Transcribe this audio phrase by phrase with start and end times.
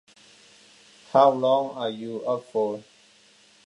[1.11, 2.83] How long are you up for?